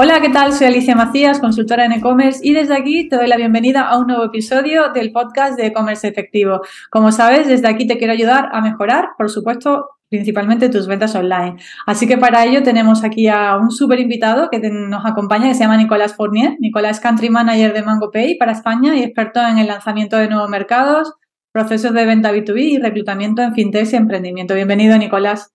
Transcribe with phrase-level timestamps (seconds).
[0.00, 0.52] Hola, ¿qué tal?
[0.52, 4.06] Soy Alicia Macías, consultora en e-commerce y desde aquí te doy la bienvenida a un
[4.06, 6.60] nuevo episodio del podcast de e-commerce efectivo.
[6.88, 11.56] Como sabes, desde aquí te quiero ayudar a mejorar, por supuesto, principalmente tus ventas online.
[11.84, 15.64] Así que para ello tenemos aquí a un súper invitado que nos acompaña, que se
[15.64, 16.54] llama Nicolás Fournier.
[16.60, 20.48] Nicolás es Country Manager de MangoPay para España y experto en el lanzamiento de nuevos
[20.48, 21.14] mercados,
[21.50, 24.54] procesos de venta B2B y reclutamiento en fintech y emprendimiento.
[24.54, 25.52] Bienvenido, Nicolás.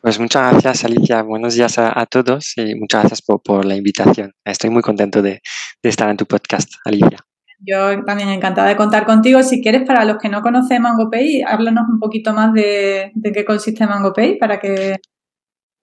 [0.00, 1.22] Pues muchas gracias, Alicia.
[1.22, 4.32] Buenos días a, todos y muchas gracias por, la invitación.
[4.46, 5.42] Estoy muy contento de,
[5.82, 7.18] estar en tu podcast, Alicia.
[7.58, 9.42] Yo también encantada de contar contigo.
[9.42, 13.86] Si quieres, para los que no conocen MangoPay, háblanos un poquito más de, qué consiste
[13.86, 14.96] MangoPay para que...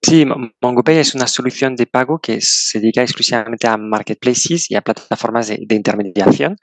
[0.02, 0.26] Sí,
[0.60, 5.46] MangoPay es una solución de pago que se dedica exclusivamente a marketplaces y a plataformas
[5.46, 6.56] de, intermediación.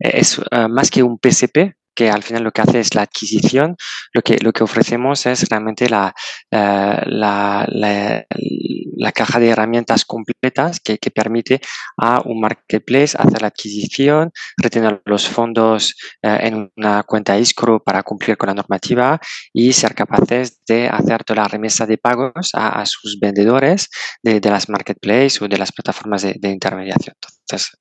[0.00, 3.02] Eh, es eh, más que un PCP, que al final lo que hace es la
[3.02, 3.76] adquisición,
[4.12, 6.14] lo que, lo que ofrecemos es realmente la,
[6.50, 11.60] la, la, caja de herramientas completas que, que, permite
[11.98, 18.02] a un marketplace hacer la adquisición, retener los fondos eh, en una cuenta escrow para
[18.02, 19.20] cumplir con la normativa
[19.52, 23.88] y ser capaces de hacer toda la remesa de pagos a, sus vendedores
[24.22, 27.14] de, las marketplaces o de las plataformas de, intermediación.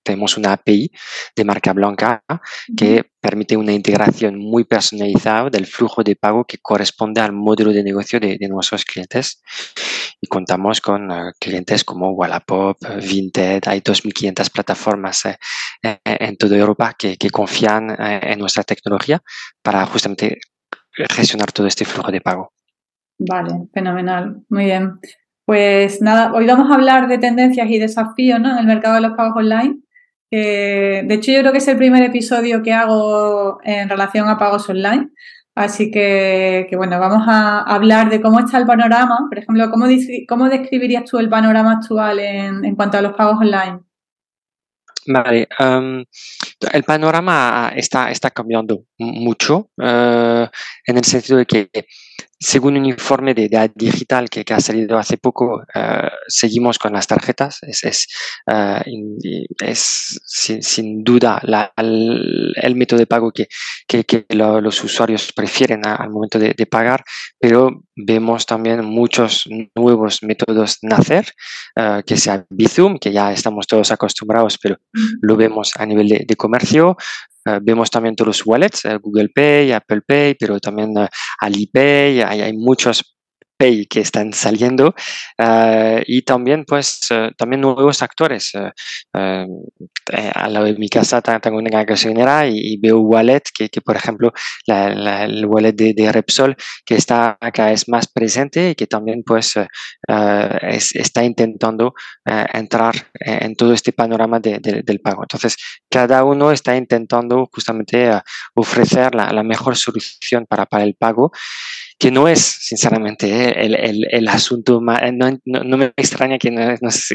[0.03, 0.91] Tenemos una API
[1.35, 2.23] de marca blanca
[2.75, 7.83] que permite una integración muy personalizada del flujo de pago que corresponde al modelo de
[7.83, 9.41] negocio de, nuestros clientes.
[10.21, 15.37] Y contamos con eh, clientes como Wallapop, Vinted, hay 2.500 plataformas eh,
[15.83, 19.21] eh, en toda Europa que, confían en nuestra tecnología
[19.61, 20.39] para justamente
[20.91, 22.53] gestionar todo este flujo de pago.
[23.19, 24.43] Vale, fenomenal.
[24.49, 24.99] Muy bien.
[25.49, 28.51] Pues nada, hoy vamos a hablar de tendencias y desafíos ¿no?
[28.51, 29.79] en el mercado de los pagos online
[30.29, 34.69] de hecho, yo creo que es el primer episodio que hago en relación a pagos
[34.69, 35.09] online.
[35.55, 39.25] Así que, bueno, vamos a hablar de cómo está el panorama.
[39.27, 39.87] Por ejemplo, ¿cómo,
[40.27, 43.79] cómo describirías tú el panorama actual en, cuanto a los pagos online?
[45.07, 45.47] Vale,
[46.71, 50.47] el panorama está, está cambiando mucho eh,
[50.85, 51.69] en el sentido de que
[52.39, 57.05] según un informe de edad digital que, ha salido hace poco, eh, seguimos con las
[57.05, 57.59] tarjetas.
[57.63, 58.07] Es, es,
[58.47, 61.41] eh, sin, duda
[61.75, 63.49] el, método de pago que,
[64.29, 67.03] los usuarios prefieren al momento de, pagar,
[67.37, 69.43] pero vemos también muchos
[69.75, 71.25] nuevos métodos nacer,
[71.75, 74.77] uh, que sea Bizum, que ya estamos todos acostumbrados, pero
[75.21, 76.97] lo vemos a nivel de, de comercio,
[77.45, 80.93] eh, vemos también todos los wallets, eh, Google Pay, Apple Pay, pero también
[81.39, 83.17] Alipay, hay, hay muchos
[83.59, 84.95] Pay que están saliendo
[85.37, 88.53] uh, y también pues uh, también nuevos actores.
[88.55, 89.69] Uh,
[90.33, 93.97] a lado de mi casa tengo una gasolinera y, y veo wallet que, que, por
[93.97, 94.31] ejemplo
[94.65, 96.55] la, la, el wallet de, de, Repsol
[96.85, 101.93] que está acá es más presente y que también pues es, está intentando
[102.25, 105.23] entrar en todo este panorama de, de, del pago.
[105.23, 105.57] Entonces
[105.89, 108.09] cada uno está intentando justamente
[108.55, 111.31] ofrecer la, la, mejor solución para, para el pago
[111.99, 116.61] que no es, sinceramente, el, el, el asunto más, no, no, me extraña que, no,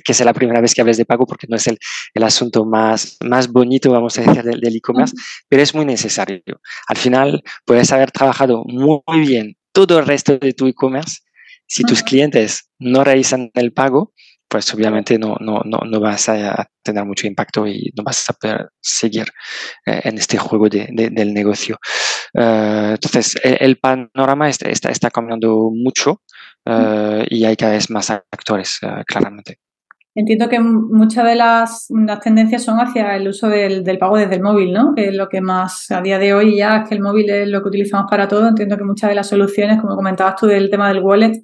[0.05, 1.78] que sea la primera vez que hables de pago porque no es el,
[2.12, 5.15] el asunto más, más bonito, vamos a decir, del e-commerce,
[5.49, 6.43] pero es muy necesario.
[6.87, 11.21] Al final, puedes haber trabajado muy bien todo el resto de tu e-commerce.
[11.67, 14.12] Si tus clientes no realizan el pago,
[14.49, 18.32] pues obviamente no, no, no, no, vas a tener mucho impacto y no vas a
[18.34, 19.27] poder seguir
[19.87, 21.77] eh, en este juego de, del negocio.
[22.34, 26.22] Uh, entonces, el, el panorama está, está, está, cambiando mucho
[26.66, 29.59] uh, y hay cada vez más actores, uh, claramente.
[30.16, 34.37] Entiendo que muchas de las, las, tendencias son hacia el uso del, del, pago desde
[34.37, 34.94] el móvil, ¿no?
[34.94, 37.49] Que es lo que más a día de hoy ya es que el móvil es
[37.49, 38.47] lo que utilizamos para todo.
[38.47, 41.43] Entiendo que muchas de las soluciones, como comentabas tú del tema del wallet,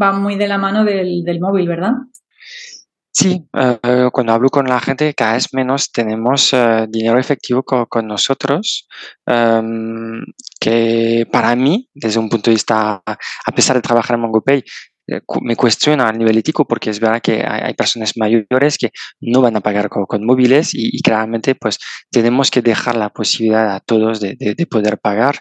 [0.00, 1.92] va muy de la mano del, del móvil, ¿verdad?
[3.18, 7.86] Sí, uh, cuando hablo con la gente, cada vez menos tenemos uh, dinero efectivo con,
[7.86, 8.86] con nosotros,
[9.26, 10.20] um,
[10.60, 14.62] que para mí, desde un punto de vista, a pesar de trabajar en MongoPay,
[15.08, 18.90] eh, me cuestiona a nivel ético porque es verdad que hay, hay personas mayores que
[19.20, 21.78] no van a pagar con, con móviles y, y, claramente pues
[22.10, 25.38] tenemos que dejar la posibilidad a todos de, de, de poder pagar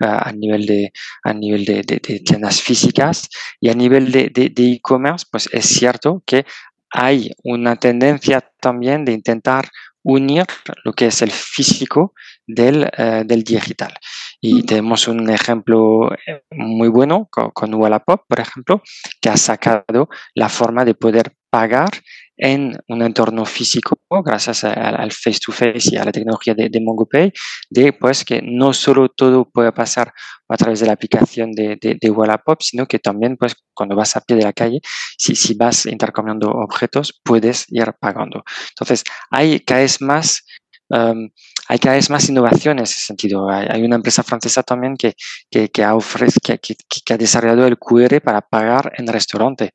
[0.00, 0.92] a nivel de
[1.24, 3.28] a nivel de, de, de, tiendas físicas
[3.60, 6.44] y a nivel de e-commerce, pues es cierto que
[6.90, 9.68] hay una tendencia también de intentar
[10.06, 10.46] unir
[10.84, 12.14] lo que es el físico
[12.46, 13.92] del, uh, del digital.
[14.40, 18.82] Y tenemos un ejemplo eh, muy bueno con, con Wallapop, por ejemplo,
[19.20, 21.90] que ha sacado la forma de poder pagar
[22.36, 27.32] en un entorno físico, gracias al face-to-face y a la tecnología de, MongoPay,
[27.70, 30.12] de pues que no solo todo puede pasar
[30.48, 34.16] a través de la aplicación de, de, de Wallapop, sino que también pues cuando vas
[34.16, 34.80] a pie de la calle,
[35.16, 38.44] si, si vas intercambiando objetos, puedes ir pagando.
[38.70, 40.44] Entonces, hay cada vez más
[40.90, 41.30] um,
[41.68, 43.48] hay cada vez más innovación en ese sentido.
[43.50, 45.14] Hay, una empresa francesa también que,
[45.50, 46.76] que, que ha, ofrece, que,
[47.12, 49.72] ha desarrollado el QR para pagar en restaurante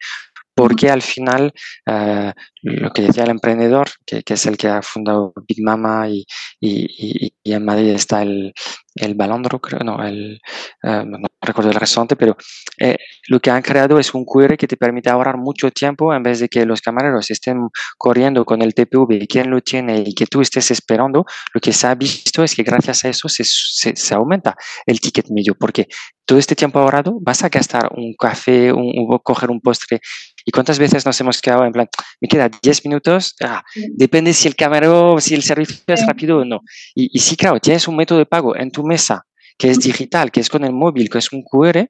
[0.62, 1.52] porque al final
[1.88, 2.32] uh,
[2.62, 6.26] lo que decía el emprendedor, que, que, es el que ha fundado Big Mama y,
[6.60, 6.86] y,
[7.26, 8.54] y, y en Madrid está el,
[8.96, 10.40] el Balandro, creo, no, el,
[10.84, 12.36] uh, no recuerdo el restaurante, pero
[12.78, 12.98] eh,
[13.28, 16.40] lo que han creado es un QR que te permite ahorrar mucho tiempo en vez
[16.40, 20.42] de que los camareros estén corriendo con el TPV quién lo tiene y que tú
[20.42, 21.26] estés esperando.
[21.54, 24.56] Lo que se ha visto es que gracias a eso se, se, se aumenta
[24.86, 25.88] el ticket medio, porque
[26.26, 30.00] todo este tiempo ahorrado vas a gastar un café, un, un, coger un postre.
[30.46, 31.88] ¿Y cuántas veces nos hemos quedado en plan,
[32.20, 33.36] me queda 10 minutos?
[33.42, 33.64] Ah,
[33.96, 36.62] depende si el camarero, si el servicio es rápido o no.
[36.96, 39.26] Y, y sí, claro, tienes un método de pago en tu mesa
[39.58, 41.88] que es digital, que es con el móvil, que es un QR,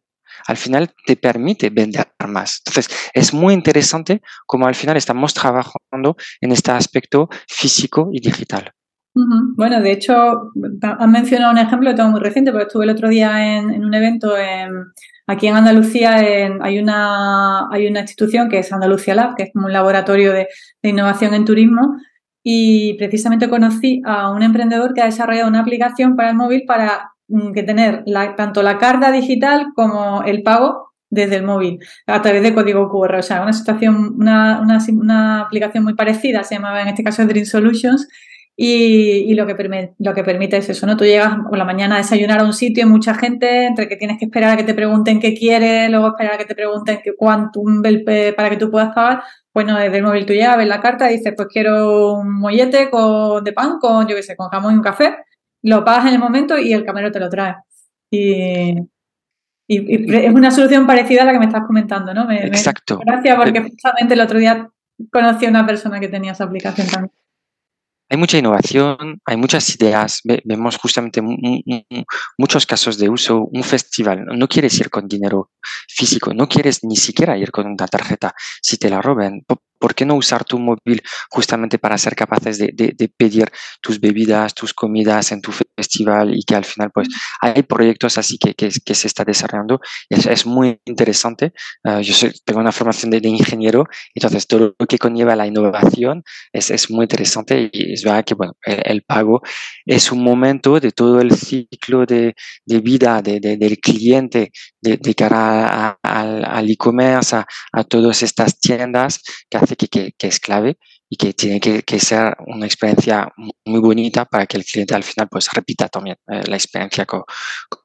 [0.47, 2.61] al final te permite vender más.
[2.65, 8.73] Entonces, es muy interesante como al final estamos trabajando en este aspecto físico y digital.
[9.13, 13.09] Bueno, de hecho, han mencionado un ejemplo que tengo muy reciente, porque estuve el otro
[13.09, 14.71] día en, un evento en,
[15.27, 16.15] aquí en Andalucía.
[16.61, 20.47] Hay, una, hay una institución que es Andalucía Lab, que es como un laboratorio de,
[20.81, 21.97] innovación en turismo,
[22.41, 27.11] y precisamente conocí a un emprendedor que ha desarrollado una aplicación para el móvil para
[27.27, 28.05] mm, que tener
[28.37, 33.15] tanto la carta digital como el pago desde el móvil a través de código QR.
[33.15, 37.25] O sea, una situación, una, una, una aplicación muy parecida, se llamaba en este caso
[37.25, 38.07] Dream Solutions,
[38.55, 40.97] y, y, lo, que permite, lo que permite es eso, ¿no?
[40.97, 43.95] Tú llegas por la mañana a desayunar a un sitio y mucha gente, entre que
[43.95, 46.99] tienes que esperar a que te pregunten qué quieres, luego esperar a que te pregunten
[47.03, 47.61] qué cuánto
[48.35, 51.17] para que tú puedas pagar, bueno, desde el móvil tú llegas, ves la carta y
[51.17, 54.77] dices, pues quiero un mollete con, de pan con, yo qué sé, con jamón y
[54.77, 55.15] un café,
[55.63, 57.55] lo pagas en el momento y el camarero te lo trae.
[58.11, 58.77] Y,
[59.67, 62.25] y, y, es una solución parecida a la que me estás comentando, ¿no?
[62.25, 62.99] Me, Exacto.
[62.99, 64.69] Me, gracias, porque eh, justamente el otro día
[65.11, 67.20] conocí a una persona que tenía esa aplicación también
[68.11, 71.21] hay mucha innovación, hay muchas ideas, vemos justamente
[72.37, 73.45] muchos casos de uso.
[73.53, 75.49] Un festival, no quieres ir con dinero
[75.87, 79.45] físico, no quieres ni siquiera ir con una tarjeta si te la roben.
[79.81, 83.51] ¿Por qué no usar tu móvil justamente para ser capaces de, de, de, pedir
[83.81, 87.07] tus bebidas, tus comidas en tu festival y que al final pues
[87.41, 91.53] hay proyectos así que, que, que se está desarrollando es, es muy interesante.
[91.83, 95.47] Uh, yo soy, tengo una formación de, de, ingeniero, entonces todo lo que conlleva la
[95.47, 99.41] innovación es, es muy interesante y es verdad que bueno, el, el, pago
[99.85, 102.35] es un momento de todo el ciclo de
[102.65, 104.51] vida del cliente
[104.81, 110.77] de, cara al e-commerce, a, a todas estas tiendas que hace que, que, es clave
[111.09, 113.31] y que tiene que, que, ser una experiencia
[113.65, 117.23] muy bonita para que el cliente al final pues repita también eh, la experiencia con,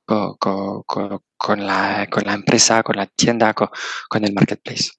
[0.04, 3.68] con, con, con, la, con la empresa, con la tienda, con,
[4.08, 4.90] con el marketplace.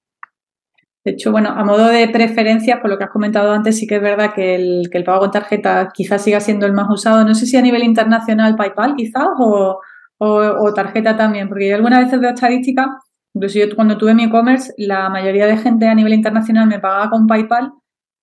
[1.04, 3.96] De hecho, bueno, a modo de preferencia, por lo que has comentado antes, sí que
[3.96, 7.24] es verdad que el, que el pago con tarjeta quizás siga siendo el más usado.
[7.24, 9.80] No sé si a nivel internacional PayPal quizás o,
[10.18, 12.88] o, o tarjeta también, porque yo algunas veces veo estadísticas
[13.34, 17.10] Incluso yo cuando tuve mi e-commerce, la mayoría de gente a nivel internacional me pagaba
[17.10, 17.72] con PayPal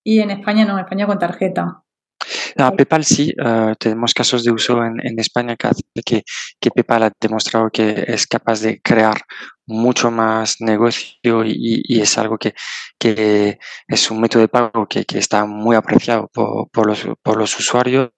[0.03, 1.84] y en España no, en España con tarjeta.
[2.57, 6.23] No, PayPal sí, uh, tenemos casos de uso en, en España que,
[6.59, 9.17] que, PayPal ha demostrado que es capaz de crear
[9.67, 12.53] mucho más negocio y, y es algo que,
[12.97, 13.59] que,
[13.89, 17.59] es un método de pago que, que está muy apreciado por, por, los, por, los,
[17.59, 18.11] usuarios,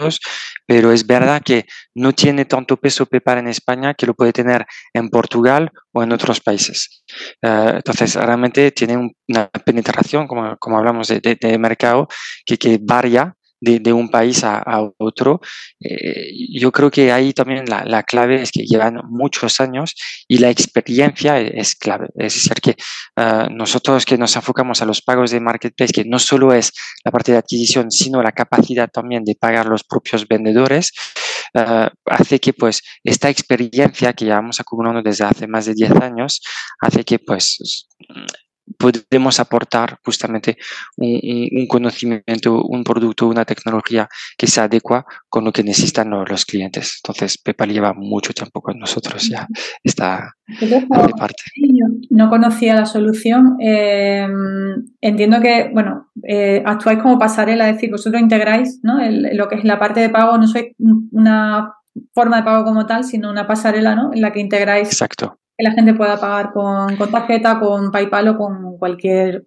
[0.67, 1.65] pero es verdad que
[1.95, 6.11] no tiene tanto peso PayPal en España que lo puede tener en Portugal o en
[6.11, 7.03] otros países.
[7.41, 12.07] Uh, entonces, realmente tiene un, una penetración, como, como hablamos de, de, de mercado,
[12.45, 15.41] que, que varía de, de, un país a, a otro.
[15.79, 19.95] Eh, yo creo que ahí también la, la, clave es que llevan muchos años
[20.27, 22.07] y la experiencia es, clave.
[22.15, 22.75] Es decir, que
[23.17, 26.71] uh, nosotros que nos enfocamos a los pagos de marketplace, que no solo es
[27.03, 30.91] la parte de adquisición, sino la capacidad también de pagar los propios vendedores,
[31.55, 36.41] uh, hace que pues esta experiencia que llevamos acumulando desde hace más de 10 años,
[36.79, 37.87] hace que pues
[38.77, 40.57] podemos aportar justamente
[40.97, 41.19] un,
[41.51, 44.07] un, conocimiento, un producto, una tecnología
[44.37, 46.99] que se adecua con lo que necesitan los clientes.
[47.03, 49.47] Entonces, PayPal lleva mucho tiempo con nosotros ya,
[49.83, 50.85] está de
[51.17, 51.43] parte.
[52.09, 53.57] No conocía la solución.
[53.61, 54.27] Eh,
[55.01, 58.99] entiendo que, bueno, eh, actuáis como pasarela, es decir, vosotros integráis ¿no?
[58.99, 60.67] El, lo que es la parte de pago, no sois
[61.11, 61.73] una
[62.13, 64.13] forma de pago como tal, sino una pasarela ¿no?
[64.13, 68.27] en la que integráis Exacto que la gente pueda pagar con, con, tarjeta, con PayPal
[68.29, 69.45] o con cualquier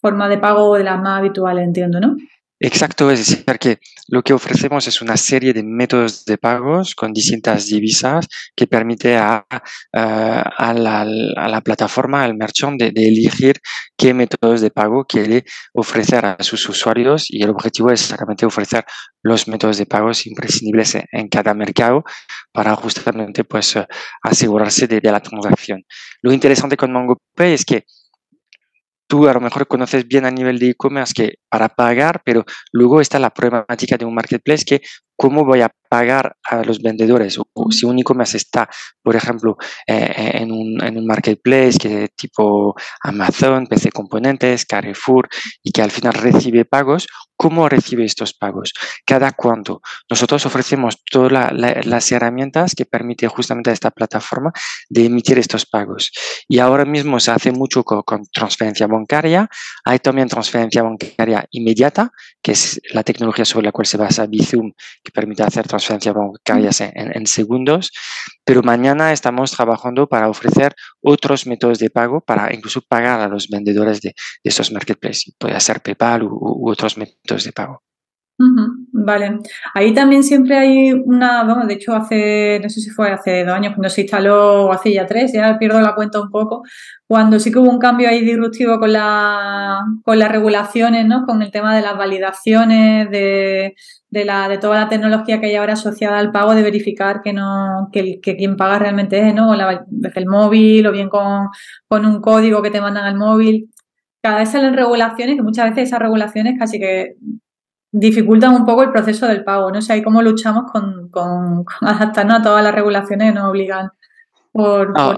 [0.00, 2.16] forma de pago de las más habituales, entiendo, ¿no?
[2.60, 7.12] Exacto, es decir, que lo que ofrecemos es una serie de métodos de pagos con
[7.12, 9.44] distintas divisas que permite a,
[9.92, 13.60] la, plataforma, al merchant, de, elegir
[13.96, 18.84] qué métodos de pago quiere ofrecer a sus usuarios y el objetivo es exactamente ofrecer
[19.22, 22.04] los métodos de pagos imprescindibles en, cada mercado
[22.52, 23.74] para justamente pues,
[24.22, 25.82] asegurarse de, de la transacción.
[26.22, 27.84] Lo interesante con MongoPay es que
[29.06, 33.00] tú a lo mejor conoces bien a nivel de e-commerce que para pagar, pero luego
[33.00, 34.82] está la problemática de un marketplace que
[35.16, 37.38] cómo voy a pagar a los vendedores.
[37.38, 38.68] O, si un e-commerce está,
[39.02, 39.56] por ejemplo,
[39.86, 45.28] eh, en, un, en, un, marketplace que tipo Amazon, PC Componentes, Carrefour,
[45.62, 47.06] y que al final recibe pagos,
[47.36, 48.72] ¿cómo recibe estos pagos?
[49.06, 49.82] ¿Cada cuánto?
[50.10, 54.52] Nosotros ofrecemos todas las herramientas que permiten justamente a esta plataforma
[54.88, 56.10] de emitir estos pagos.
[56.48, 59.48] Y ahora mismo se hace mucho con, con transferencia bancaria.
[59.84, 64.72] Hay también transferencia bancaria inmediata, que es la tecnología sobre la cual se basa Bizum
[65.02, 67.90] que permite hacer transferencias bancarias en, segundos,
[68.44, 73.48] pero mañana estamos trabajando para ofrecer otros métodos de pago para incluso pagar a los
[73.48, 75.34] vendedores de, estos marketplaces.
[75.38, 77.82] Puede ser PayPal u otros métodos de pago
[78.94, 79.38] vale.
[79.74, 83.54] Ahí también siempre hay una, bueno, de hecho hace, no sé si fue hace dos
[83.54, 86.62] años cuando se instaló, o hace ya tres, ya pierdo la cuenta un poco,
[87.06, 91.26] cuando sí que hubo un cambio ahí disruptivo con, la, con las regulaciones, ¿no?
[91.26, 93.74] Con el tema de las validaciones, de,
[94.10, 97.32] de, la, de toda la tecnología que hay ahora asociada al pago, de verificar que
[97.32, 99.54] no, que, que quien paga realmente es, ¿no?
[99.56, 101.48] La, desde el móvil, o bien con,
[101.88, 103.70] con un código que te mandan al móvil
[104.22, 107.16] cada vez salen regulaciones que muchas veces esas regulaciones casi que
[107.94, 109.70] dificultan un poco el proceso del pago.
[109.70, 113.90] No sé, cómo luchamos con, con, adaptarnos a todas las regulaciones que nos obligan
[114.52, 114.92] por...
[114.96, 115.16] Ah,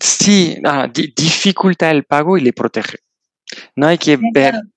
[0.00, 2.98] Sí, ah, dificulta el pago y le protege.
[3.76, 4.18] No hay que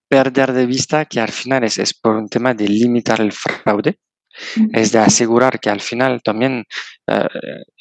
[0.07, 3.99] perder de vista que al final es, es por un tema de limitar el fraude
[4.73, 6.65] es de asegurar que al final también
[7.07, 7.27] eh,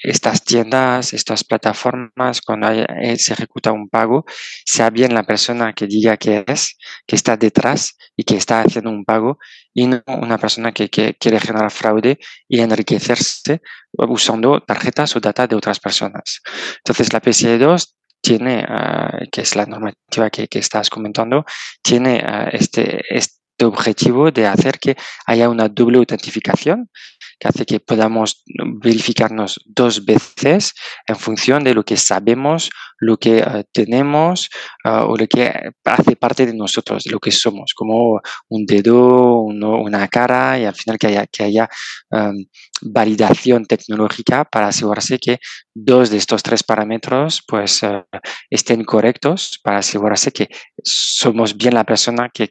[0.02, 4.24] estas tiendas, estas plataformas, cuando eh, se ejecuta un pago,
[4.64, 8.90] sea bien la persona que diga que es, que está detrás y que está haciendo
[8.90, 9.38] un pago,
[9.74, 13.60] y no una persona que, quiere generar fraude y enriquecerse
[13.92, 16.40] usando tarjetas o data de otras personas.
[16.78, 21.44] Entonces, la PCI 2 tiene, eh, que es la normativa que, estás comentando,
[21.82, 24.96] tiene este, este objetivo de hacer que
[25.26, 26.90] haya una doble autentificación,
[27.38, 28.42] que hace que podamos
[28.82, 30.72] verificarnos dos veces
[31.06, 34.48] en función de lo que sabemos, lo que eh, tenemos
[34.84, 35.52] uh, o lo que
[35.84, 40.74] hace parte de nosotros, de lo que somos, como un dedo, una cara y al
[40.74, 41.68] final que haya, que haya
[42.10, 42.44] um,
[42.82, 45.38] validación tecnológica para asegurarse que
[45.74, 48.02] dos de estos tres parámetros pues uh,
[48.50, 50.48] estén correctos para asegurarse que
[50.82, 52.48] somos bien la persona que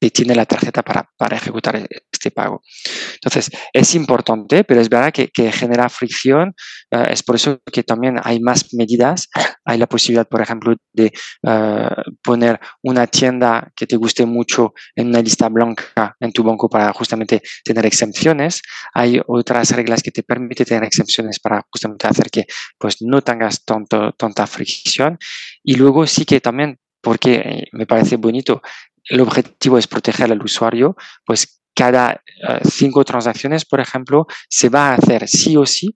[0.00, 2.62] y tiene la tarjeta para, para, ejecutar este pago.
[3.14, 6.54] Entonces, es importante, pero es verdad que, que genera fricción.
[6.90, 9.28] Eh, es por eso que también hay más medidas.
[9.64, 11.12] Hay la posibilidad, por ejemplo, de
[11.42, 16.68] uh, poner una tienda que te guste mucho en una lista blanca en tu banco
[16.68, 18.62] para justamente tener exenciones.
[18.94, 22.46] Hay otras reglas que te permiten tener exenciones para justamente hacer que
[22.78, 25.18] pues, no tengas tanto, tanta fricción.
[25.62, 28.60] Y luego sí que también porque eh, me parece bonito
[29.08, 34.90] el objetivo es proteger al usuario, pues cada eh, cinco transacciones, por ejemplo, se va
[34.90, 35.94] a hacer sí o sí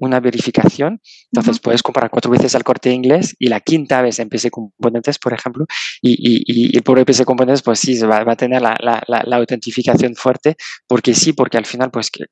[0.00, 1.00] una verificación.
[1.30, 5.18] Entonces puedes comprar cuatro veces al corte inglés y la quinta vez en PC Componentes,
[5.18, 5.66] por ejemplo,
[6.02, 9.36] y, y, y por PC Componentes, pues sí, va, va a tener la, la, la,
[9.36, 10.56] autentificación fuerte,
[10.88, 12.24] porque sí, porque al final, pues que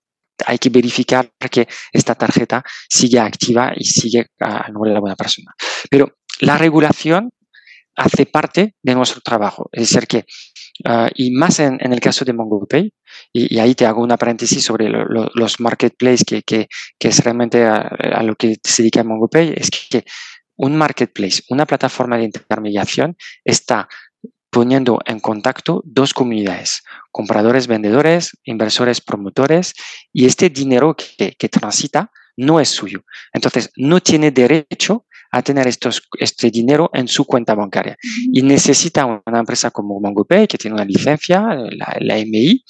[0.46, 5.16] hay que verificar que esta tarjeta sigue activa y sigue al nombre de la buena
[5.16, 5.52] persona.
[5.90, 7.30] Pero la regulación
[7.98, 9.68] hace parte de nuestro trabajo.
[9.72, 10.24] Es decir, que,
[10.88, 12.94] uh, y más en, en, el caso de MongoPay,
[13.32, 17.08] y, y, ahí te hago una paréntesis sobre lo, lo, los marketplaces, que, que, que,
[17.08, 20.04] es realmente a, a, lo que se dedica MongoPay, es que
[20.56, 23.88] un marketplace, una plataforma de intermediación, está
[24.50, 29.74] poniendo en contacto dos comunidades, compradores, vendedores, inversores, promotores,
[30.12, 33.04] y este dinero que, que transita no es suyo.
[33.32, 37.96] Entonces, no tiene derecho a tener estos, este dinero en su cuenta bancaria.
[38.32, 42.64] Y necesita una empresa como MongoPay, que tiene una licencia, la, la MI,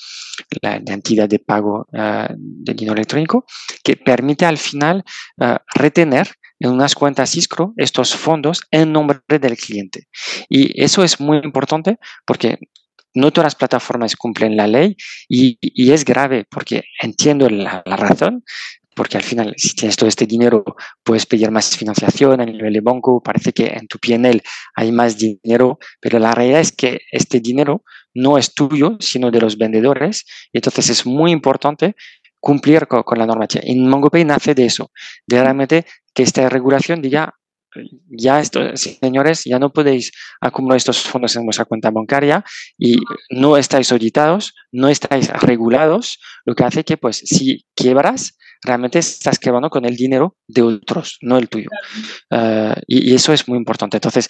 [0.63, 3.45] la, entidad de pago uh, de dinero electrónico,
[3.83, 5.05] que permite al final
[5.39, 6.29] uh, retener
[6.61, 10.09] en unas cuentas escrow estos fondos en nombre del cliente.
[10.49, 12.59] Y eso es muy importante porque
[13.15, 14.97] no todas las plataformas cumplen la ley
[15.29, 18.45] y, y es grave porque entiendo la, la razón,
[18.99, 20.65] porque al final, si tienes todo este dinero,
[21.05, 24.43] puedes pedir más financiación a nivel de banco, parece que en tu PNL
[24.75, 29.41] hay más dinero, pero la realidad es que este dinero no es tuyo, sino de
[29.41, 31.95] los vendedores, y entonces es muy importante
[32.41, 33.63] cumplir con, con la normativa.
[33.65, 34.91] En MongoPay nace de eso,
[35.29, 37.33] de realmente que esta regulación diga
[38.09, 42.45] ya estos señores ya no podéis acumular estos fondos en vuestra cuenta bancaria
[42.77, 42.97] y
[43.31, 49.39] no estáis auditados, no estáis regulados, lo que hace que pues si quiebras realmente estás
[49.39, 51.69] quebrando con el dinero de otros, no el tuyo.
[52.31, 53.97] Uh, y, y, eso es muy importante.
[53.97, 54.29] Entonces,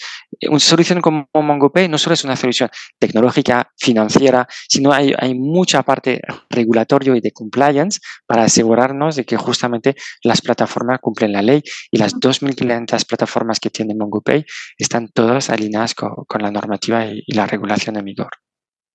[0.49, 5.83] una solución como MongoPay no solo es una solución tecnológica, financiera, sino hay, hay mucha
[5.83, 6.21] parte
[6.51, 11.99] regulatoria y de compliance para asegurarnos de que justamente las plataformas cumplen la ley y
[11.99, 14.45] las 2.500 plataformas que tiene MongoPay
[14.77, 18.31] están todas alineadas con, con la normativa y, y la regulación en vigor.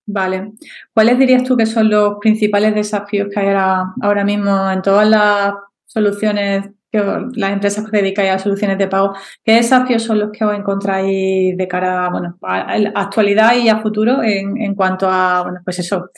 [0.06, 0.52] Vale.
[0.94, 5.08] ¿Cuáles dirías tú que son los principales desafíos que hay ahora, ahora mismo en todas
[5.08, 5.54] las
[5.86, 7.00] soluciones, que
[7.36, 9.16] las empresas que dedican a soluciones de pago?
[9.44, 13.82] ¿Qué desafíos son los que os encontráis de cara bueno, a la actualidad y a
[13.82, 16.10] futuro en, en cuanto a, bueno, pues eso,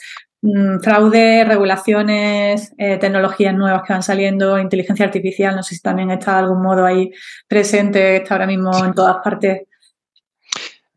[0.42, 6.10] mm, fraude, regulaciones, eh, tecnologías nuevas que van saliendo, inteligencia artificial, no sé si también
[6.10, 7.12] está de algún modo ahí
[7.46, 9.62] presente, está ahora mismo en todas partes.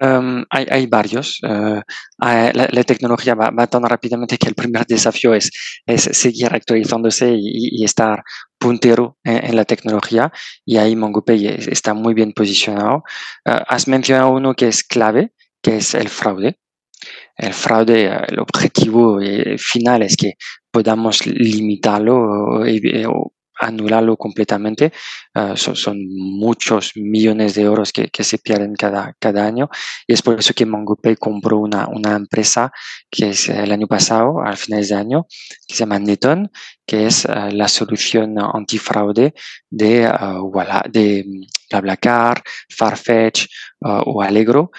[0.01, 1.39] Um, hay, hay, varios.
[1.43, 1.81] Uh,
[2.17, 5.51] la, tecnología va, va, tan rápidamente que el primer desafío es,
[5.85, 8.23] seguir actualizándose y, estar
[8.57, 10.31] puntero en, en, la tecnología
[10.65, 13.03] y ahí MongoPay está muy bien posicionado.
[13.45, 16.59] Uh, has mencionado uno que es clave, que es el fraude.
[17.35, 20.33] El fraude, el objetivo eh, final es que
[20.71, 23.05] podamos limitarlo eh,
[23.59, 24.91] anularlo completamente.
[25.35, 29.69] Uh, son, muchos millones de euros que, se pierden cada, cada año
[30.07, 32.71] y es por eso que MongoPay compró una, una empresa
[33.09, 35.27] que es el año pasado, al final de año,
[35.67, 36.49] que se llama Neton,
[36.85, 39.33] que es uh, la solución antifraude
[39.69, 41.25] de, uh, de
[41.69, 43.47] BlaBlaCar, Farfetch
[43.81, 44.71] o Allegro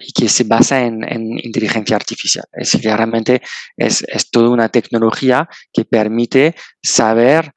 [0.00, 2.44] y que se basa en, en, inteligencia artificial.
[2.52, 3.42] Es claramente
[3.76, 7.52] es, es toda una tecnología que permite saber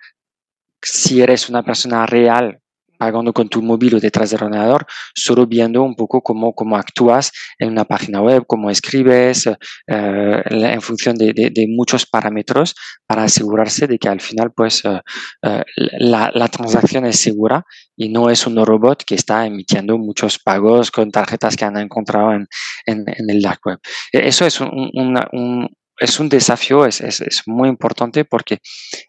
[0.82, 2.62] si eres una persona real
[3.02, 7.32] pagando con tu móvil o detrás del ordenador, solo viendo un poco cómo, cómo actúas
[7.58, 12.76] en una página web, cómo escribes, eh, en función de, muchos parámetros
[13.08, 15.02] para asegurarse de que al final pues eh,
[15.42, 15.64] eh,
[15.98, 17.66] la, transacción es segura
[17.98, 22.34] y no es un robot que está emitiendo muchos pagos con tarjetas que han encontrado
[22.34, 22.48] en,
[22.86, 23.80] en, el dark web.
[24.12, 25.68] Eso es un, una, un,
[26.02, 28.58] es un desafío, es, es, es, muy importante porque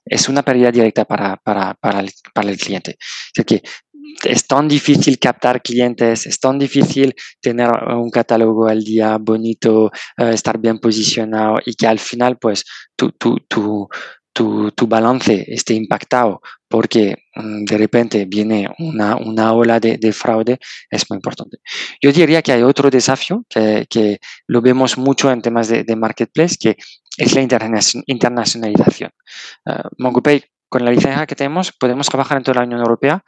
[0.04, 2.96] es una pérdida directa para, para, para, el, para el cliente.
[3.34, 3.62] Es que
[4.24, 10.24] es tan difícil captar clientes, es tan difícil tener un catálogo al día bonito, uh,
[10.24, 13.88] estar bien posicionado y que al final, pues, tu, tu, tu,
[14.32, 20.12] tu, tu balance esté impactado porque um, de repente viene una, una ola de, de,
[20.12, 20.58] fraude,
[20.90, 21.58] es muy importante.
[22.00, 25.96] Yo diría que hay otro desafío que, que lo vemos mucho en temas de, de
[25.96, 26.76] marketplace, que
[27.18, 27.42] es la
[28.06, 29.10] internacionalización.
[29.66, 33.22] Uh, MongoPay, con la licencia que tenemos, podemos trabajar en toda la Unión Europea,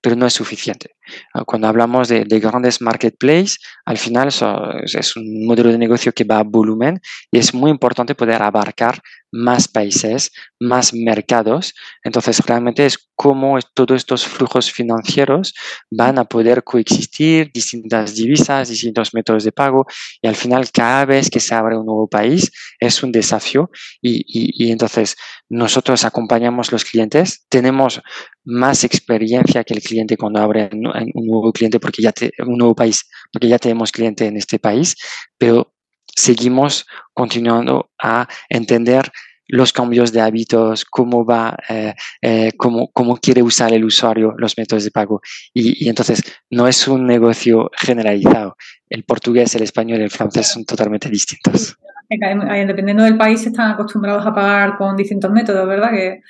[0.00, 0.96] pero no es suficiente.
[1.34, 6.12] Ah, cuando hablamos de, de grandes marketplaces, al final so, es un modelo de negocio
[6.12, 11.74] que va a volumen y es muy importante poder abarcar más países, más mercados.
[12.02, 15.54] Entonces, realmente es cómo todos estos flujos financieros
[15.90, 19.86] van a poder coexistir, distintas divisas, distintos métodos de pago,
[20.22, 24.18] y al final cada vez que se abre un nuevo país es un desafío y,
[24.26, 25.16] y, y entonces
[25.48, 28.00] nosotros acompañamos los clientes, tenemos
[28.44, 32.74] más experiencia que el cliente cuando abre un nuevo cliente porque ya te, un nuevo
[32.74, 34.94] país, porque ya tenemos cliente en este país,
[35.38, 35.72] pero
[36.06, 39.10] seguimos continuando a entender
[39.48, 44.58] los cambios de hábitos, cómo va, eh, eh, cómo, cómo, quiere usar el usuario los
[44.58, 45.22] métodos de pago.
[45.54, 48.56] Y, y, entonces no es un negocio generalizado.
[48.90, 51.78] El portugués, el español y el francés son totalmente distintos.
[52.10, 55.90] Dependiendo del país, están acostumbrados a pagar con distintos métodos, ¿verdad?
[55.90, 56.20] Que,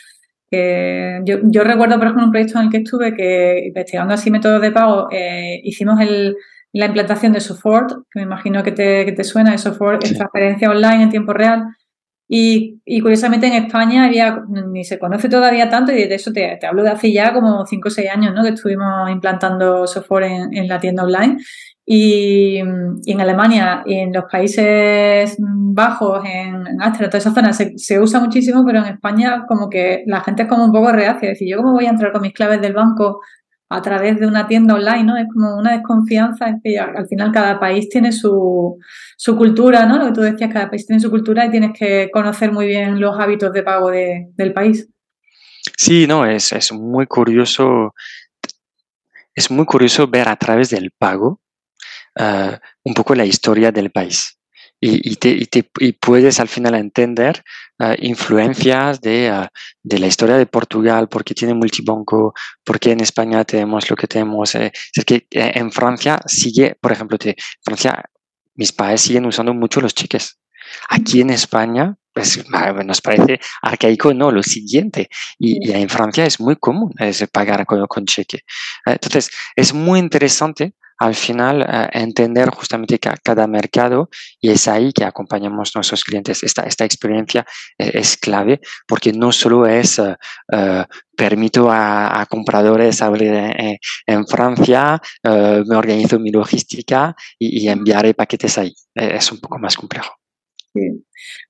[0.51, 4.63] yo, yo, recuerdo, por ejemplo, un proyecto en el que estuve que investigando así métodos
[4.63, 6.37] de pago, eh, hicimos el,
[6.73, 10.15] la implantación de Sofort, que me imagino que te, que te suena, de Sofort, sí.
[10.15, 11.65] transferencia online en tiempo real.
[12.31, 16.59] Y, y, curiosamente en España había, ni se conoce todavía tanto, y de eso te,
[16.61, 18.43] te hablo de hace ya como 5 o 6 años, ¿no?
[18.43, 21.39] Que estuvimos implantando software en, en la tienda online.
[21.91, 27.79] Y, en Alemania y en los Países Bajos, en, en Austria, toda esa zona se,
[27.79, 31.31] se, usa muchísimo, pero en España como que la gente es como un poco reacia.
[31.31, 33.21] Es decir, ¿yo cómo voy a entrar con mis claves del banco
[33.71, 35.17] a través de una tienda online, ¿no?
[35.17, 38.79] Es como una desconfianza, es que al final cada país tiene su,
[39.17, 39.97] su cultura, ¿no?
[39.97, 43.01] Lo que tú decías, cada país tiene su cultura y tienes que conocer muy bien
[43.01, 44.91] los hábitos de pago de, del país.
[45.75, 47.95] Sí, no, es, es muy curioso.
[49.35, 51.41] Es muy curioso ver a través del pago
[52.21, 54.39] uh, un poco la historia del país.
[54.81, 57.43] Y, y, te, y, te, y puedes al final entender
[57.81, 59.47] uh, influencias de, uh,
[59.83, 62.33] de, la historia de Portugal, porque tiene multibanco,
[62.65, 64.55] porque en España tenemos lo que tenemos.
[64.55, 68.05] Eh, es que eh, en Francia sigue, por ejemplo, te, Francia,
[68.55, 70.39] mis padres siguen usando mucho los cheques.
[70.91, 72.45] Aquí en España pues,
[72.85, 75.09] nos parece arcaico, no, lo siguiente.
[75.39, 78.43] Y, y, en Francia es muy común es pagar con, con cheque.
[78.87, 84.09] Entonces, es muy interesante al final uh, entender justamente cada mercado
[84.41, 86.43] y es ahí que acompañamos a nuestros clientes.
[86.43, 90.15] Esta, esta experiencia es, es clave porque no solo es uh,
[90.53, 90.85] uh,
[91.17, 98.57] permito a, compradores abrir en, en Francia, me organizo mi logística y, y enviaré paquetes
[98.59, 98.73] ahí.
[98.95, 100.18] Es un poco más complejo.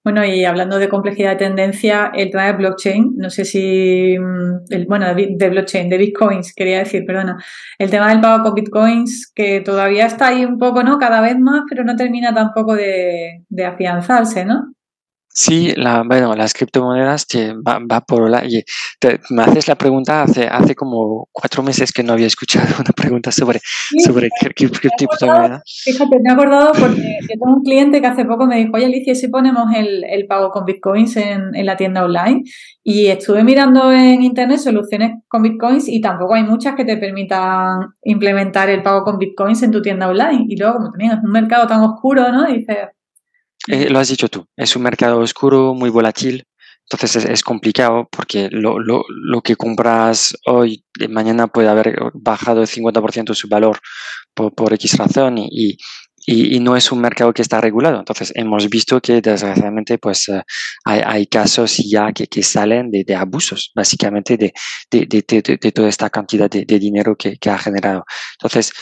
[0.04, 4.64] Bueno, y hablando de complejidad de tendencia, el tema de blockchain, no sé si, mm,
[4.70, 7.36] el, bueno, de blockchain, de bitcoins, quería decir, perdona,
[7.78, 10.98] el tema del pago con bitcoins, que todavía está ahí un poco, ¿no?
[10.98, 14.72] Cada vez más, pero no termina tampoco de afianzarse, ¿no?
[15.40, 18.44] Sí, la, bueno, las criptomonedas te, va, va, por la...
[18.44, 18.64] Y
[18.98, 22.90] te, me haces la pregunta hace, hace como cuatro meses que no había escuchado una
[22.90, 25.62] pregunta sobre, sí, sobre criptomonedas.
[25.84, 28.86] Fíjate, me he acordado porque yo tengo un cliente que hace poco me dijo, oye
[28.86, 32.42] Alicia, si ponemos el, el pago con bitcoins en, en, la tienda online?
[32.82, 37.90] Y estuve mirando en internet soluciones con bitcoins y tampoco hay muchas que te permitan
[38.02, 40.46] implementar el pago con bitcoins en tu tienda online.
[40.48, 42.44] Y luego, como también es un mercado tan oscuro, ¿no?
[42.48, 42.76] Dices
[43.68, 46.44] eh, lo has dicho tú, es un mercado oscuro, muy volátil,
[46.90, 52.66] entonces es, complicado porque lo, lo, lo, que compras hoy, mañana puede haber bajado el
[52.66, 53.78] 50% su valor
[54.32, 55.76] por, por X razón y,
[56.26, 57.98] y, no es un mercado que está regulado.
[57.98, 60.40] Entonces hemos visto que desgraciadamente pues uh,
[60.84, 64.52] hay, hay, casos ya que, que salen de, de, abusos, básicamente de,
[64.90, 68.04] de, de, toda esta cantidad de, dinero que, que ha generado.
[68.34, 68.72] Entonces,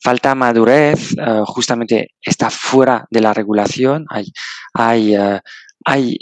[0.00, 4.06] falta madurez, uh, justamente está fuera de la regulación.
[4.10, 4.32] Hay,
[4.74, 5.38] hay, uh,
[5.84, 6.18] hay,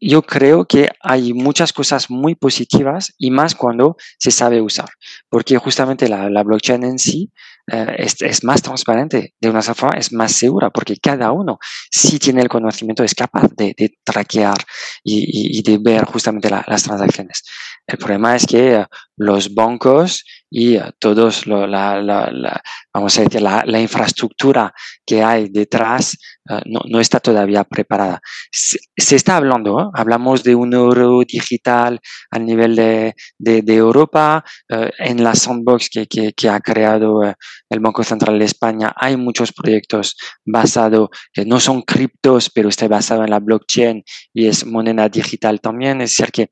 [0.00, 4.88] yo creo que hay muchas cosas muy positivas y más cuando se sabe usar,
[5.28, 7.30] porque justamente la, la blockchain en sí
[7.72, 11.58] uh, es, es, más transparente, de una forma es más segura, porque cada uno,
[11.90, 14.58] si tiene el conocimiento, es capaz de, de traquear
[15.02, 17.42] y, de ver justamente la, las transacciones.
[17.86, 18.84] El problema es que
[19.16, 20.24] los bancos
[20.56, 22.62] y todos lo, la, la, la,
[22.92, 24.72] vamos a decir la, infraestructura
[25.04, 26.16] que hay detrás
[26.48, 28.20] uh, no, no, está todavía preparada.
[28.52, 29.90] Se, se está hablando, ¿eh?
[29.94, 31.98] hablamos de un euro digital
[32.30, 37.18] a nivel de, de, de Europa, uh, en la sandbox que, que, que ha creado
[37.18, 37.34] uh,
[37.68, 42.86] el Banco Central de España hay muchos proyectos basados, que no son criptos, pero está
[42.86, 46.50] basado en la blockchain y es moneda digital también, es decir que,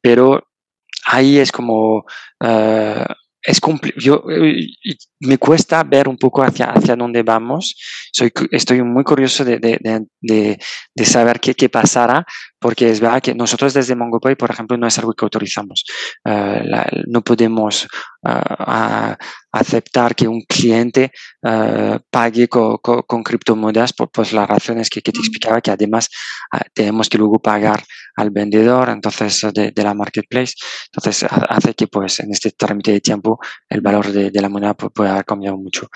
[0.00, 0.42] pero
[1.06, 3.04] ahí es como uh,
[3.44, 3.60] es
[3.96, 4.24] yo
[5.20, 7.76] me cuesta ver un poco hacia, hacia dónde vamos.
[8.12, 9.78] Soy, estoy muy curioso de, de,
[10.20, 10.58] de,
[10.94, 12.24] de saber qué, qué, pasará,
[12.64, 15.84] porque es verdad que nosotros desde MongoPay, por ejemplo, no es algo que autorizamos.
[16.24, 17.86] Uh, la, no podemos
[18.22, 19.14] uh,
[19.52, 25.02] aceptar que un cliente uh, pague co, co, con criptomonedas por pues, las razones que,
[25.02, 26.08] que, te explicaba, que además
[26.72, 27.84] tenemos que luego pagar
[28.16, 30.54] al vendedor, entonces de, de, la marketplace.
[30.86, 34.72] Entonces hace que pues en este trámite de tiempo el valor de, de la moneda
[34.72, 35.88] puede haber cambiado mucho.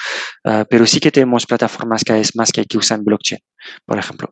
[0.68, 3.40] pero sí que tenemos plataformas que es más que, que usan blockchain,
[3.84, 4.30] por ejemplo.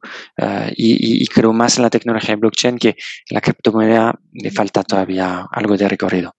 [0.76, 2.96] y, y, creo más en la tecnología tecnología blockchain que
[3.30, 6.32] la criptomoneda le falta todavía algo de recorrido.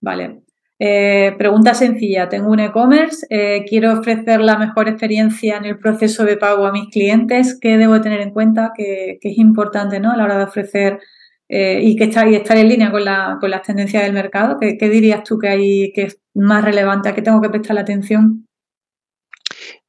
[0.00, 0.42] Vale.
[0.78, 6.24] Eh, pregunta sencilla, tengo un e-commerce, eh, quiero ofrecer la mejor experiencia en el proceso
[6.24, 8.72] de pago a mis clientes, ¿qué debo tener en cuenta?
[8.76, 10.10] Que, es importante ¿no?
[10.10, 10.98] a la hora de ofrecer
[11.48, 14.58] eh, y que está, y estar en línea con las tendencias del mercado.
[14.60, 17.08] ¿Qué, ¿Qué, dirías tú que, hay, que es más relevante?
[17.08, 18.46] ¿A qué tengo que prestar la atención?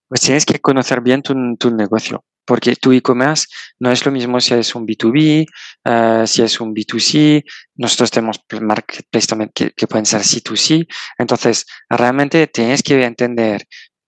[0.08, 3.48] Pues tienes que conocer bien tu, tu negocio porque tu e-commerce
[3.80, 5.46] no es lo mismo si es un B2B,
[5.86, 7.44] uh, si es un B2C,
[7.76, 10.88] nosotros tenemos marketplace también que, pueden ser C2C,
[11.18, 13.64] entonces realmente tienes que entender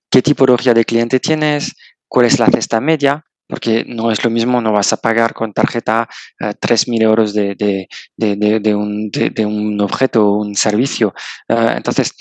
[0.09, 1.75] qué tipología de cliente tienes,
[2.07, 5.53] cuál es la cesta media, porque no es lo mismo, no vas a pagar con
[5.53, 6.07] tarjeta
[6.41, 11.13] uh, eh, 3.000 euros de, de, de, de, un, objeto o un servicio.
[11.47, 12.11] Uh, entonces,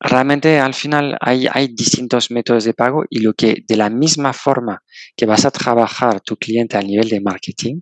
[0.00, 4.32] realmente al final hay, hay, distintos métodos de pago y lo que de la misma
[4.32, 4.82] forma
[5.14, 7.80] que vas a trabajar tu cliente a nivel de marketing,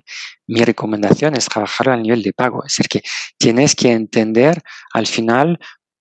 [0.49, 2.65] mi recomendación es trabajarlo a nivel de pago.
[2.65, 3.03] Es decir, que
[3.39, 4.61] tienes que entender
[4.93, 5.59] al final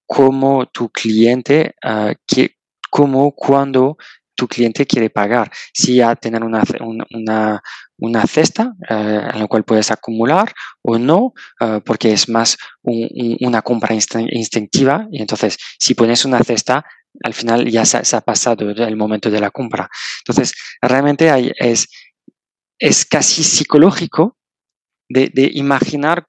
[0.07, 2.55] cómo tu cliente, uh, que,
[2.89, 3.97] cómo, cuándo
[4.37, 5.51] tu cliente quiere pagar.
[5.73, 6.63] Si a tener una,
[7.09, 7.61] una,
[7.97, 13.61] una cesta eh, en la cual puedes acumular o no, eh, porque es más una
[13.63, 15.07] compra instintiva.
[15.11, 16.85] Y entonces, si pones una cesta,
[17.23, 19.89] al final ya se, ha pasado el momento de la compra.
[20.19, 21.87] Entonces, realmente hay, es,
[22.79, 24.37] es casi psicológico
[25.09, 26.27] de, de imaginar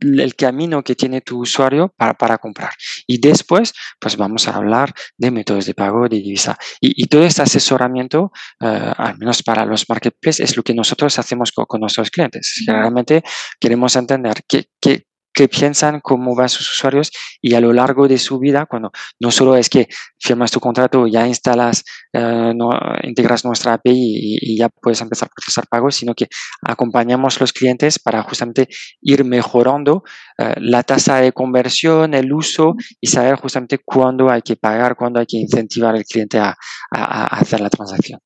[0.00, 2.72] el camino que tiene tu usuario para, para, comprar.
[3.06, 6.58] Y después, pues vamos a hablar de métodos de pago, de divisa.
[6.80, 11.52] Y, todo este asesoramiento, eh, al menos para los marketplaces, es lo que nosotros hacemos
[11.52, 12.64] con, con nuestros clientes.
[12.66, 13.22] Realmente
[13.60, 15.06] queremos entender qué, qué,
[15.36, 19.30] qué piensan, cómo van sus usuarios y a lo largo de su vida, cuando no
[19.30, 19.86] solo es que
[20.18, 22.54] firmas tu contrato, ya instalas, eh,
[23.02, 26.28] integras nuestra API y, ya puedes empezar a procesar pagos, sino que
[26.62, 28.66] acompañamos los clientes para justamente
[29.02, 30.04] ir mejorando
[30.38, 35.20] eh, la tasa de conversión, el uso y saber justamente cuándo hay que pagar, cuándo
[35.20, 36.56] hay que incentivar al cliente a,
[36.90, 38.20] hacer la transacción.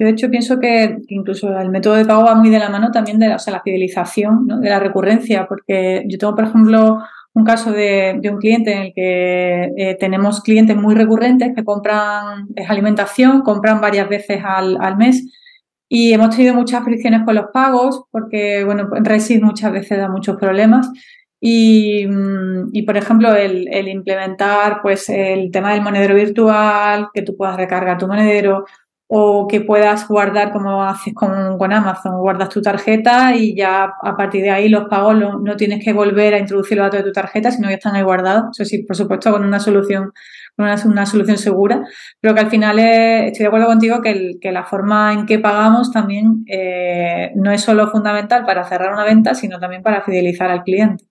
[0.00, 2.90] Yo, de hecho, pienso que, incluso el método de pago va muy de la mano
[2.90, 7.00] también de la, fidelización, de la recurrencia, porque yo tengo, por ejemplo,
[7.34, 12.48] un caso de, un cliente en el que eh, tenemos clientes muy recurrentes que compran
[12.66, 15.22] alimentación, compran varias veces al, mes
[15.86, 20.36] y hemos tenido muchas fricciones con los pagos porque, bueno, Resis muchas veces da muchos
[20.36, 20.90] problemas.
[21.42, 27.36] Y, mm, por ejemplo, el, el, implementar pues el tema del monedero virtual, que tú
[27.36, 28.64] puedas recargar tu monedero
[29.12, 34.16] o que puedas guardar como haces con, con, Amazon, guardas tu tarjeta y ya a
[34.16, 37.12] partir de ahí los pagos no tienes que volver a introducir los datos de tu
[37.12, 38.44] tarjeta, sino que están ahí guardados.
[38.52, 40.12] Eso sí, por supuesto, con una solución,
[40.56, 41.82] una, una solución segura,
[42.20, 45.90] pero que al final estoy de acuerdo contigo que, que, la forma en que pagamos
[45.90, 50.62] también eh, no es solo fundamental para cerrar una venta, sino también para fidelizar al
[50.62, 51.09] cliente.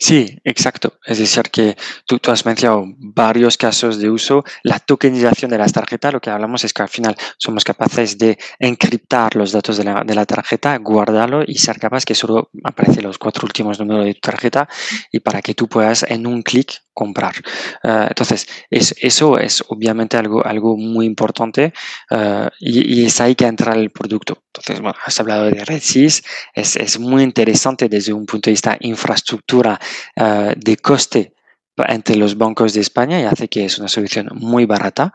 [0.00, 0.98] Sí, exacto.
[1.04, 4.44] Es decir, que tú, has mencionado varios casos de uso.
[4.62, 8.38] La tokenización de las tarjetas, lo que hablamos es que al final somos capaces de
[8.58, 13.04] encriptar los datos de la, de la tarjeta, guardarlo y ser capaz que solo aparecen
[13.04, 14.68] los cuatro últimos números de tu tarjeta
[15.12, 17.34] y para que tú puedas en un clic comprar.
[17.82, 21.74] Eh, entonces, es, eso es obviamente algo, algo muy importante
[22.10, 24.42] eh, y, es ahí que entra el producto.
[24.46, 28.76] Entonces, bueno, has hablado de RedSys, es, es muy interesante desde un punto de vista
[28.80, 29.78] infraestructura
[30.16, 31.34] uh, de coste
[31.76, 35.12] entre los bancos de España y hace que es una solución muy barata,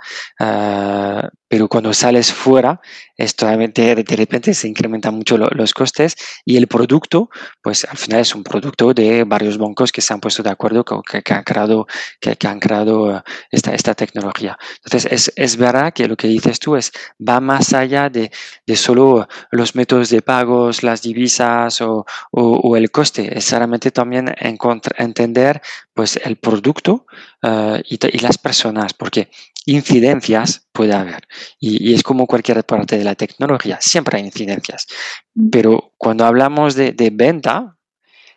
[1.51, 2.79] pero cuando sales fuera,
[3.17, 7.29] esto de, de repente se incrementan mucho los costes y el producto,
[7.61, 10.85] pues al final es un producto de varios bancos que se han puesto de acuerdo,
[10.85, 11.87] que, que han creado,
[12.21, 14.57] que, que han creado uh, esta, esta tecnología.
[14.85, 18.31] Entonces, es, es, verdad que lo que dices tú es, va más allá de,
[18.65, 23.91] de solo los métodos de pagos, las divisas o, o, o el coste, es solamente
[23.91, 25.61] también entender
[25.93, 27.05] pues el producto
[27.43, 29.29] uh, y, y las personas, porque
[29.65, 31.28] incidencias puede haber.
[31.60, 34.88] Y, es como cualquier parte de la tecnología, siempre hay incidencias.
[35.34, 35.50] Mm.
[35.50, 37.78] Pero cuando hablamos de, de venta,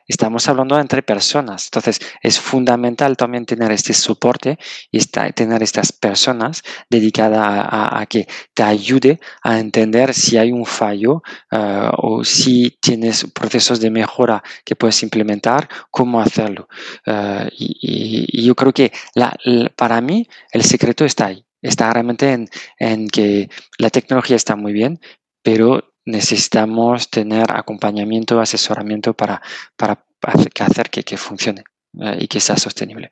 [0.06, 1.66] estamos hablando entre personas.
[1.66, 4.58] Entonces, es fundamental también tener este soporte
[4.90, 4.98] y
[5.34, 11.90] tener estas personas dedicadas a, que te ayude a entender si hay un fallo uh,
[11.96, 16.68] o si tienes procesos de mejora que puedes implementar, cómo hacerlo.
[17.06, 18.92] Uh, y, yo creo que
[19.76, 21.46] para mí el secreto está ahí.
[21.62, 25.00] Está realmente en, en que la tecnología está muy bien,
[25.42, 29.40] pero necesitamos tener acompañamiento, asesoramiento para,
[29.76, 29.98] para
[30.60, 31.64] hacer que, que funcione
[32.00, 33.10] eh, y que sea sostenible.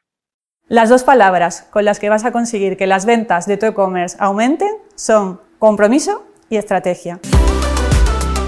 [0.68, 4.16] Las dos palabras con las que vas a conseguir que las ventas de tu e-commerce
[4.18, 7.20] aumenten son compromiso y estrategia.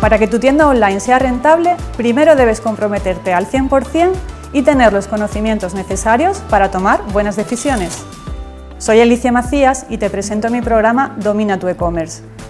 [0.00, 4.12] Para que tu tienda online sea rentable, primero debes comprometerte al 100%
[4.52, 8.04] y tener los conocimientos necesarios para tomar buenas decisiones.
[8.78, 12.34] Soy Alicia Macías y te presento mi programa Domina tu e-commerce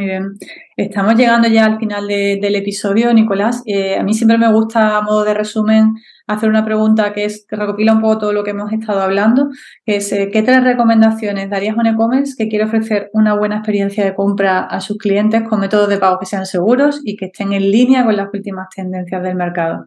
[0.00, 0.38] Muy bien.
[0.78, 3.62] Estamos llegando ya al final del episodio, Nicolás.
[3.66, 5.92] Eh, a mí siempre me gusta, a modo de resumen,
[6.26, 9.50] hacer una pregunta que, es, que recopila un poco todo lo que hemos estado hablando,
[9.84, 13.56] que es eh, ¿qué tres recomendaciones darías a un e-commerce que quiere ofrecer una buena
[13.56, 17.26] experiencia de compra a sus clientes con métodos de pago que sean seguros y que
[17.26, 19.86] estén en línea con las últimas tendencias del mercado?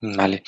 [0.00, 0.42] Vale.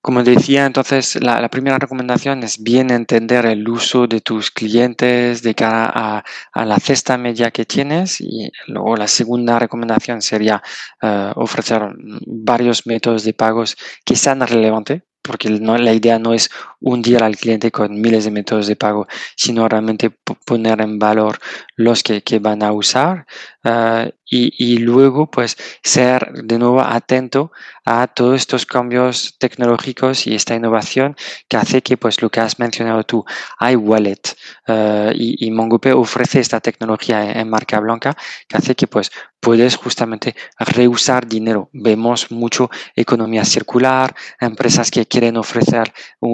[0.00, 5.54] Como decía, entonces la, primera recomendación es bien entender el uso de tus clientes de
[5.54, 6.22] cara
[6.54, 10.62] a, la cesta media que tienes y luego la segunda recomendación sería
[11.02, 11.82] eh, ofrecer
[12.26, 17.70] varios métodos de pagos que sean relevantes porque la idea no es hundir al cliente
[17.70, 19.06] con miles de métodos de pago,
[19.36, 20.10] sino realmente
[20.46, 21.38] poner en valor
[21.76, 23.26] los que, van a usar
[23.68, 27.50] eh, y, luego pues ser de nuevo atento
[27.84, 31.16] a todos estos cambios tecnológicos y esta innovación
[31.48, 33.24] que hace que pues lo que has mencionado tú,
[33.58, 34.36] iWallet
[34.68, 39.76] uh, y, y MongoPay ofrece esta tecnología en, marca blanca que hace que pues puedes
[39.76, 41.70] justamente reusar dinero.
[41.72, 45.92] Vemos mucho economía circular, empresas que quieren ofrecer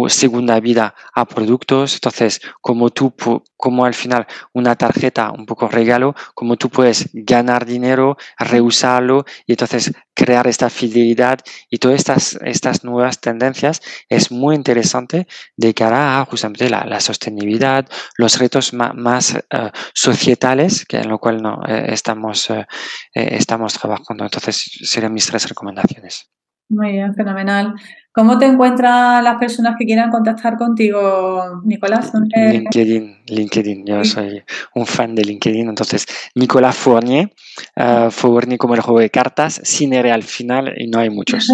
[0.08, 1.94] segunda vida a productos.
[1.94, 3.14] Entonces, como tú,
[3.56, 9.52] como al final una tarjeta, un poco regalo, como tú puedes ganar dinero reusarlo y
[9.52, 16.20] entonces crear esta fidelidad y todas estas, estas nuevas tendencias es muy interesante de cara
[16.20, 21.86] a justamente la, sostenibilidad, los retos más, eh, societales que en lo cual no, eh,
[21.88, 22.66] estamos, eh,
[23.12, 24.24] estamos trabajando.
[24.24, 26.30] Entonces serían mis tres recomendaciones.
[26.68, 27.74] Muy bien, fenomenal.
[28.14, 32.12] ¿Cómo te encuentran las personas que quieran contactar contigo, Nicolás?
[32.14, 33.84] LinkedIn, LinkedIn.
[33.84, 34.40] Yo soy
[34.76, 35.68] un fan de LinkedIn.
[35.68, 37.32] Entonces, Nicolás Fournier,
[37.76, 41.48] uh, Fournier como el juego de cartas, sin R al final y no hay muchos.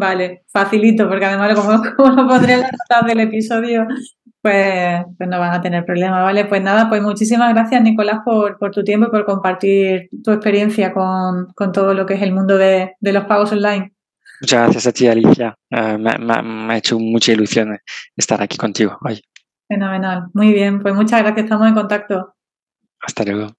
[0.00, 3.86] vale, facilito, porque además como, como lo pondré en la del episodio,
[4.42, 6.44] pues, pues, no van a tener problema, ¿vale?
[6.44, 11.52] Pues nada, pues muchísimas gracias, Nicolás, por, tu tiempo y por compartir tu experiencia con,
[11.72, 13.92] todo lo que es el mundo de, los pagos online.
[14.40, 15.54] Muchas gracias a ti, Alicia.
[15.70, 17.78] Eh, me, ha hecho mucha ilusión
[18.16, 19.20] estar aquí contigo hoy.
[19.68, 20.28] Fenomenal.
[20.32, 22.34] Muy bien, pues muchas gracias, estamos en contacto.
[23.00, 23.52] Hasta luego.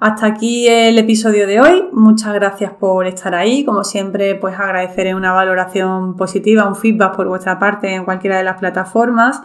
[0.00, 1.88] Hasta aquí el episodio de hoy.
[1.92, 3.64] Muchas gracias por estar ahí.
[3.64, 8.44] Como siempre, pues agradeceré una valoración positiva, un feedback por vuestra parte en cualquiera de
[8.44, 9.40] las plataformas.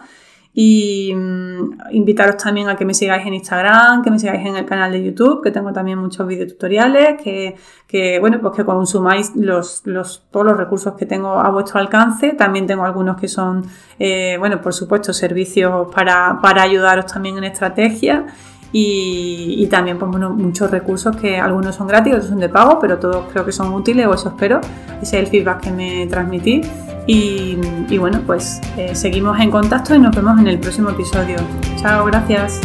[0.52, 4.66] Y mm, invitaros también a que me sigáis en Instagram, que me sigáis en el
[4.66, 10.26] canal de YouTube, que tengo también muchos videotutoriales, que, bueno, pues que consumáis los, los,
[10.30, 12.32] todos los recursos que tengo a vuestro alcance.
[12.32, 13.64] También tengo algunos que son,
[13.98, 18.26] eh, bueno, por supuesto, servicios para, para ayudaros también en estrategia.
[18.72, 23.26] Y, también pues, muchos recursos que algunos son gratis, otros son de pago, pero todos
[23.32, 24.60] creo que son útiles o eso espero.
[25.02, 26.62] Ese es el feedback que me transmití.
[27.06, 31.36] Y, bueno, pues eh, seguimos en contacto y nos vemos en el próximo episodio.
[31.80, 32.60] Chao, gracias.